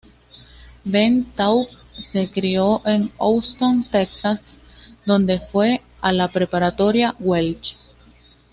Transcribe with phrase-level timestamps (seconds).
[0.83, 4.57] Ben Taub se crio en Houston Texas
[5.05, 7.77] donde fue a la preparatoria Welch.